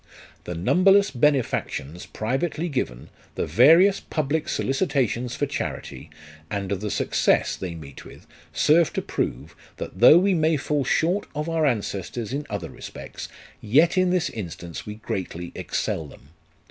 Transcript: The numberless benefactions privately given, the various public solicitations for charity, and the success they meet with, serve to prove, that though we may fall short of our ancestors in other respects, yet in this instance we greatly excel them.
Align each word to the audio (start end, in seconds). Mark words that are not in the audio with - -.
The 0.45 0.55
numberless 0.55 1.11
benefactions 1.11 2.07
privately 2.07 2.69
given, 2.69 3.09
the 3.35 3.45
various 3.45 3.99
public 3.99 4.49
solicitations 4.49 5.35
for 5.35 5.45
charity, 5.45 6.09
and 6.49 6.71
the 6.71 6.89
success 6.89 7.55
they 7.55 7.75
meet 7.75 8.03
with, 8.03 8.25
serve 8.51 8.91
to 8.93 9.03
prove, 9.03 9.55
that 9.77 9.99
though 9.99 10.17
we 10.17 10.33
may 10.33 10.57
fall 10.57 10.83
short 10.83 11.27
of 11.35 11.47
our 11.47 11.67
ancestors 11.67 12.33
in 12.33 12.47
other 12.49 12.71
respects, 12.71 13.29
yet 13.61 13.95
in 13.95 14.09
this 14.09 14.31
instance 14.31 14.87
we 14.87 14.95
greatly 14.95 15.51
excel 15.53 16.07
them. 16.07 16.29